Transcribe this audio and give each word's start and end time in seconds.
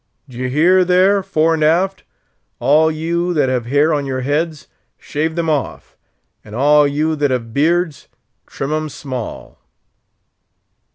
"D'ye 0.27 0.47
hear 0.49 0.83
there, 0.83 1.21
fore 1.21 1.53
and 1.53 1.63
aft? 1.63 2.01
All 2.59 2.89
you 2.89 3.35
that 3.35 3.49
have 3.49 3.67
hair 3.67 3.93
on 3.93 4.07
your 4.07 4.21
heads, 4.21 4.67
shave 4.97 5.35
them 5.35 5.47
off; 5.47 5.95
and 6.43 6.55
all 6.55 6.87
you 6.87 7.15
that 7.17 7.29
have 7.29 7.53
beards, 7.53 8.07
trim 8.47 8.73
'em 8.73 8.89
small!" 8.89 9.59